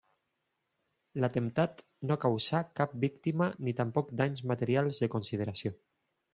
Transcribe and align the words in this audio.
L'atemptat 1.23 1.83
no 2.11 2.17
causà 2.23 2.63
cap 2.81 2.97
víctima 3.05 3.51
ni 3.69 3.77
tampoc 3.83 4.13
danys 4.25 4.45
materials 4.55 5.01
de 5.07 5.15
consideració. 5.19 5.79